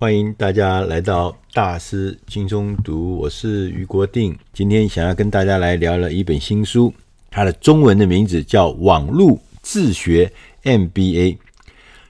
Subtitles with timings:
[0.00, 4.34] 欢迎大家来到大师轻松读，我是余国定。
[4.50, 6.90] 今天想要跟大家来聊了一本新书，
[7.30, 10.32] 它的中文的名字叫《网络自学
[10.62, 11.34] MBA》。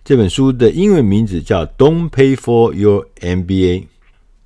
[0.04, 3.81] 这本书的英文名字叫《Don't Pay for Your MBA》。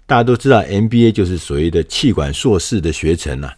[0.06, 3.54] 大家都知道，MBA 就是所谓的气管硕士的学程啊。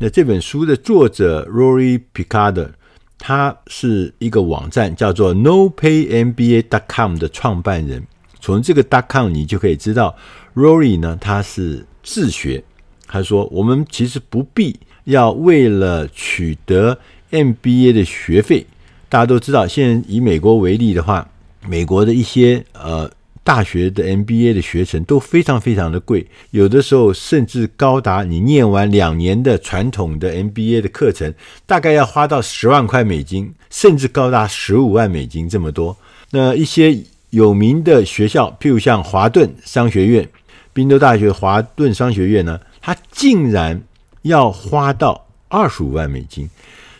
[0.00, 2.70] 那这本书的作者 Rory Picard，
[3.18, 8.02] 他是一个网站叫做 NoPayMBA.com 的创办人。
[8.40, 10.16] 从这个 .com 你就可以知道
[10.54, 12.62] ，Rory 呢，他是自学。
[13.06, 16.98] 他说：“我们其实不必要为了取得
[17.30, 18.66] MBA 的学费。
[19.08, 21.28] 大家都知道，现在以美国为例的话，
[21.66, 23.10] 美国的一些呃。”
[23.44, 31.32] 大学的 MBA 的学程都非常非常的贵，有的时候甚至高达你念完两年的传统的 MBA 的课程，
[31.64, 35.96] 大概要花到十万块美金，甚至高达十五万美金这么多。
[36.30, 36.94] 那一些
[37.30, 40.28] 有名的学校，譬如像华顿商学院、
[40.72, 43.82] 宾州大学华顿商学院呢，它竟然
[44.22, 46.48] 要花到二十五万美金，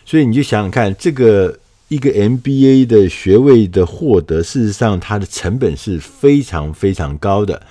[0.05, 1.59] 所以你就想想看这个。
[1.89, 7.63] 一个 MBA 的学位的获得，事实上它的成本是非常非常高的。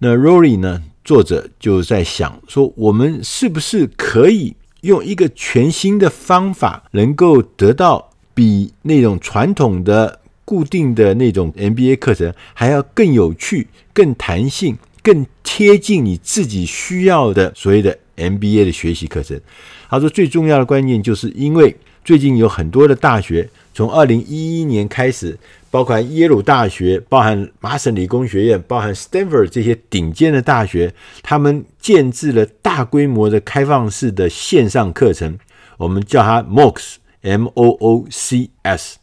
[0.00, 19.40] 那 Rory 呢，作者就在想说，我们是不是可以用一个全新的方法，能够得到比那种传统的固定的那种 MBA 课程还要更有趣、更弹性、更贴近你自己需要的所谓的 MBA 的学习课程？
[19.88, 21.76] 他说，最重要的关键就是因为。
[22.04, 25.38] 最近有很多的大学，从二零一一年开始，
[25.70, 35.38] 包括耶鲁大学、包含麻省理工学院、包含 Stanford 这些顶尖的大学，他们建置了大规模的开放式的线上课程，
[35.76, 38.96] 我们叫它 MOOCs，M-O-O-C-S，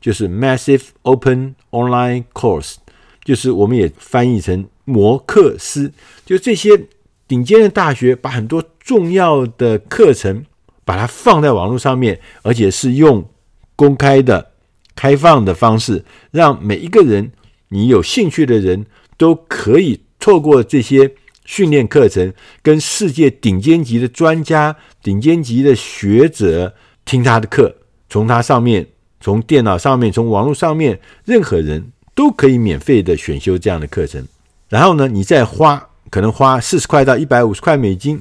[0.00, 2.76] 就是 Massive Open Online Course，
[3.24, 5.92] 就是我们也翻译成摩克斯，
[6.24, 6.88] 就这些
[7.28, 10.44] 顶尖的大学把很多重要的课程。
[10.86, 13.28] 把它放在网络上面，而且是用
[13.74, 14.52] 公开的、
[14.94, 17.32] 开放的方式，让每一个人，
[17.70, 21.12] 你有兴趣的人都可以透过这些
[21.44, 22.32] 训练课程，
[22.62, 27.78] 跟世界顶尖级的专家、顶尖级的学者听他的课，
[28.08, 28.86] 从他上面、
[29.26, 34.24] 从电脑上面、从网络上面，任何人都可以免费的选修这样的课程。
[34.68, 38.20] 然后呢，你再花可能花四十块到一百五十块美金。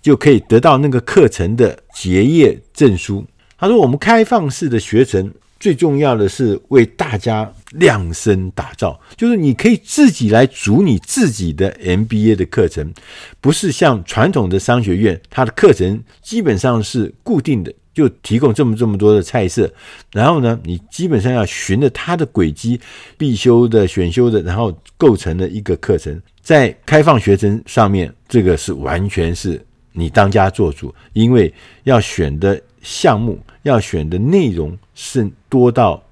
[0.00, 3.26] 就可以得到那个课程的结业证书。
[3.58, 12.94] 他说：“我们开放式的学程最重要的是为大家量身打造，就是你可以自己来组你自己的 MBA 的课程，
[13.40, 19.72] 不是像传统的商学院，它的课程基本上是固定的，就提供这么这么多的菜色。
[20.12, 22.78] 然后呢，你基本上要循着它的轨迹，
[23.16, 26.20] 必修的、选修的，然后构成了一个课程。
[26.42, 29.58] 在开放学生上面，这个是完全是。”
[29.98, 31.50] 你当家做主，因为
[31.84, 36.04] 要选的项目、要选的内容是多到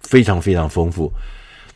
[0.00, 1.10] 非常非常丰富。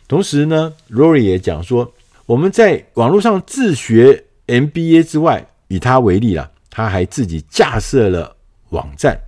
[0.06, 1.90] 同时呢，Rory 也讲说，
[2.26, 8.36] 我们在网络上自学 MBA 之外，以他为例了，他还自己架设了
[8.68, 9.18] 网站，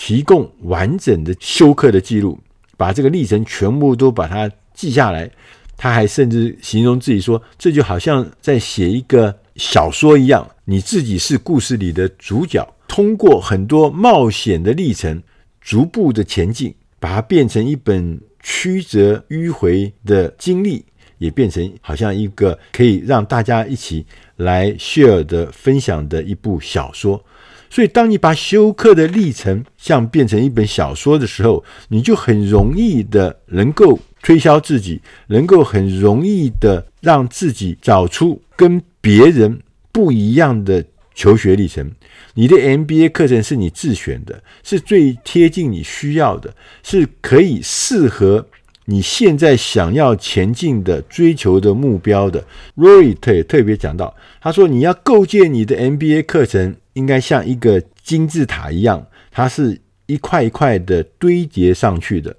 [0.00, 2.40] 提供完整的休克的记录，
[2.78, 5.30] 把这个历程全部都把它记下来。
[5.76, 9.36] 他还甚至形容自己说，这就好像在写一个。
[9.56, 15.22] 小说一样，你自己是故事里的主角，通过很多冒险的历程，
[15.60, 20.82] 逐步的前进，把它变成一本曲折迂回的经历，
[21.18, 24.06] 也变成好像一个可以让大家一起
[24.36, 27.22] 来 share 的分享的一部小说。
[27.70, 39.60] 所以，当你把修课的历程像变成一本小说的时候，你就很容易的能够推销自己，能够很容易的让自己找出跟别人
[39.92, 41.90] 不一样的求学历程，
[42.34, 48.46] 你的 MBA 课程是你自选的，是最贴近你需要的，是可以适合
[48.86, 52.44] 你现在想要前进的追求的目标的。
[52.76, 62.36] Rory 也特别讲到，他说你要构建你的 MBA 课程，应该像一个金字塔一样，它是一块一块的堆叠上去的。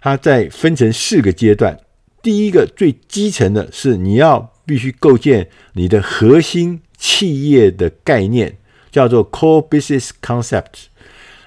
[0.00, 1.76] 它再分成四个阶段，
[2.22, 4.52] 第一个最基层的是你要。
[4.66, 8.56] 必须构建你的核心企业的概念，
[8.90, 10.86] 叫做 Core Business Concept。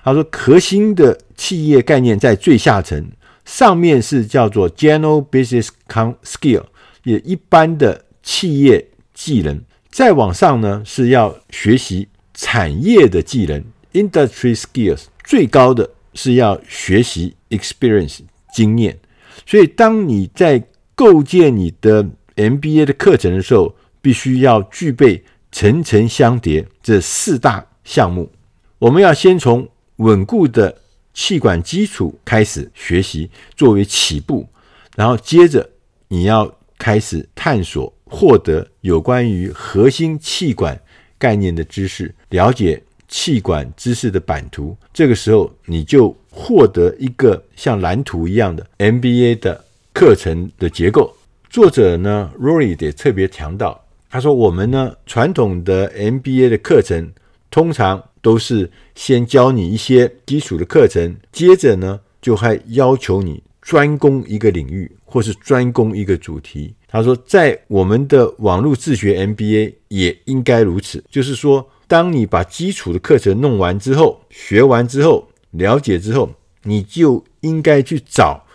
[0.03, 3.09] 他说，核心的企业概念在最下层，
[3.43, 6.65] 上面是叫做 General Business con Skill，
[7.05, 9.63] 也一般的企业技能。
[9.89, 13.63] 再往上呢，是要学习产业的技能
[13.93, 15.05] Industry Skills。
[15.23, 18.19] 最高的是要学习 Experience
[18.53, 18.97] 经验。
[19.45, 20.63] 所以，当你在
[20.95, 28.31] 构建你的 MBA 的课程的时候，必须要具备层层相叠这四大项目。
[28.79, 29.67] 我们要先从
[29.97, 30.81] 稳固的
[31.13, 34.47] 气管基础开始学习，作为起步，
[34.95, 35.69] 然后接着
[36.07, 40.79] 你要开始探索，获得有关于核心气管
[41.17, 44.75] 概念的知识，了解气管知识的版图。
[44.93, 51.15] 这个时候，你就获得一个像蓝图一样的 MBA 的课程的结构。
[51.49, 53.79] 作者呢，Rory 也特别强调，
[54.09, 57.11] 他说：“我们呢，传统的 MBA 的课程
[57.49, 66.73] 通常。”都是先教你一些基础的课程，接着呢，就还要求你专攻一个领域，或是专攻一个主题。
[66.87, 78.45] 他说，在我们的网络自学 MBA 也应该如此，就是说，当你把基础的课程弄完之后，学完之后，了解之后，你就应该去找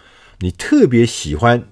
[0.40, 1.62] 你特别喜欢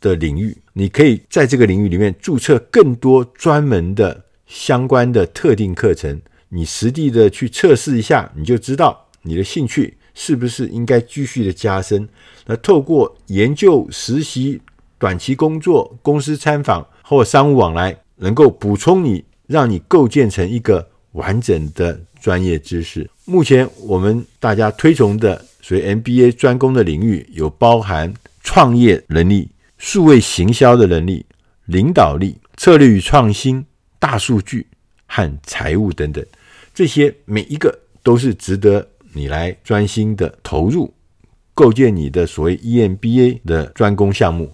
[0.00, 6.20] 的领域，你可以在这个领域里面注册更多专门的相关的特定课程。
[6.48, 12.08] 你实地的去测试一下，你就知道你的兴趣是不是应该继续的加深。
[12.46, 14.60] 那透过研究、实习、
[14.98, 23.08] 短期工作、公司参访或商务往来，能够补充你，让你构建成一个完整的专业知识。
[23.24, 28.12] 目前我们大家推崇的所谓 MBA 专攻的领域，有包含
[28.42, 31.24] 创业能力、数位行销的能力、
[31.66, 33.64] 领导力、策略与创新、
[33.98, 34.66] 大数据
[35.06, 36.24] 和财务等等。
[36.74, 40.92] 这些每一个都是值得你来专心的投入，
[41.54, 44.52] 构建你的所谓 EMBA 的专攻项目。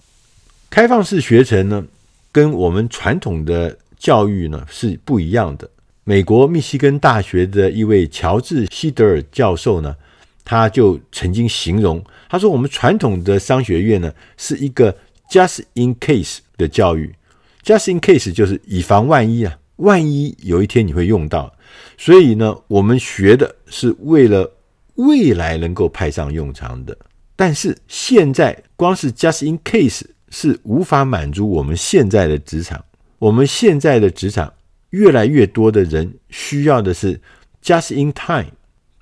[0.69, 1.85] 开放式学程呢，
[2.31, 5.69] 跟我们传统的教育呢是不一样的。
[6.03, 9.95] 美国密西根大学的一位乔治希德尔教授呢，
[10.43, 14.95] 他就曾经形容，他说我们传统的商学院呢是一个
[15.29, 17.15] just in case 的教育
[17.63, 21.51] ，just in case 就是以防万一啊，万一有一天你会用到。
[21.97, 24.51] 所以呢，我们学的是为了
[24.95, 26.95] 未来能够派上用场的。
[27.35, 32.83] 但是现在光是 just in case 是无法满足我们现在的职场。
[33.19, 34.53] 我们现在的职场
[34.89, 37.19] 越来越多的人需要的是
[37.63, 38.51] just in time，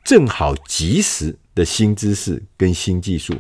[0.04, 3.34] 正好及时的新知识跟新技术。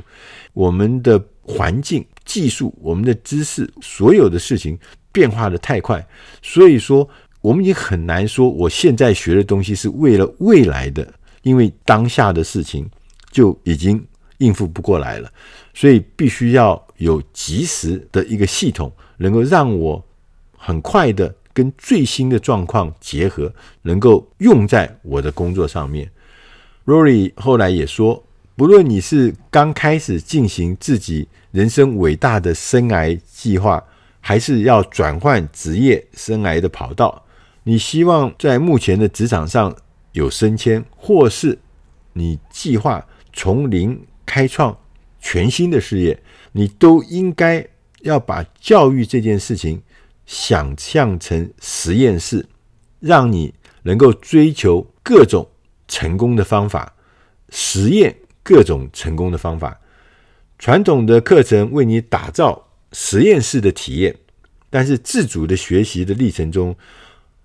[0.53, 4.77] 我们的环境、技术、我们的知识，所有的事情
[5.11, 6.05] 变化得太快，
[6.41, 7.09] 所以说。
[7.43, 11.05] 我们也很难说，我现在学的东西是为了未来的，
[11.41, 12.89] 因为当下的事情
[13.31, 14.01] 就已经
[14.37, 15.29] 应付不过来了，
[15.73, 20.03] 所以必须要有及时的一个系统，能够让我
[20.57, 26.09] 很快的跟最新的状况结合，能够用在我的工作上面。
[26.85, 28.23] Rory 后来也说，
[28.55, 33.83] 不论你是刚开始进行自己人生伟大的生涯计划，
[34.19, 37.23] 还是要转换职业生涯的跑道。
[37.63, 39.75] 你希望在目前的职场上
[40.11, 41.57] 有升迁，或是
[42.13, 44.77] 你计划从零开创
[45.23, 46.21] 全新的事业，
[46.51, 47.65] 你都应该
[48.01, 49.81] 要把教育这件事情
[50.25, 52.45] 想象成实验室，
[52.99, 53.53] 让你
[53.83, 55.49] 能够追求各种
[55.87, 56.93] 成功的方法，
[57.49, 59.79] 实验各种成功的方法。
[60.59, 64.15] 传统的课程为你打造实验室的体验，
[64.69, 66.75] 但是自主的学习的历程中，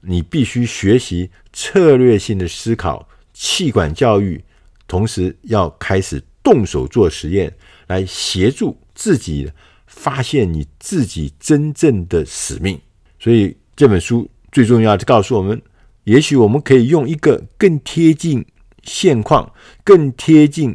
[0.01, 4.45] 你必须学习策略性的思考、气管教育，
[4.89, 7.53] 同时要开始动手做实验，
[7.89, 9.51] 来协助自己
[9.87, 12.81] 发现你自己真正的使命。
[13.21, 15.61] 所以这本书最重要的告诉我们，
[16.05, 18.43] 也许我们可以用一个更贴近
[18.83, 19.53] 现况、
[19.85, 20.75] 更贴近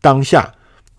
[0.00, 0.54] 当下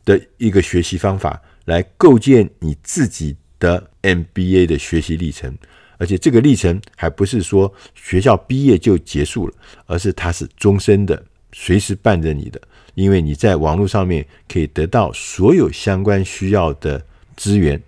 [0.05, 5.58] 的一个学习方法，来构建你自己的 MBA 的学习历程。
[5.98, 9.53] 而且这个历程还不是说学校毕业就结束了，
[9.88, 12.62] 而是它是终身的，随时伴着你的。
[12.95, 17.03] 因为你在网络上面可以得到所有相关需要的
[17.35, 17.81] 资源，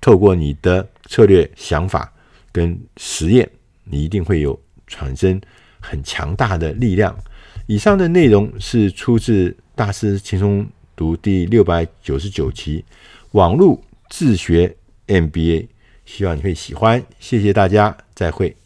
[0.00, 2.12] 透过你的策略想法
[2.52, 3.48] 跟实验，
[3.84, 5.40] 你一定会有产生
[5.80, 7.16] 很强大的力量。
[7.66, 12.80] 以上的内容是出自《大师轻松读》第六百九十九期
[13.32, 14.76] 《网络自学
[15.06, 15.62] MBA》。
[16.04, 18.65] 希望你会喜欢，谢谢大家，再会。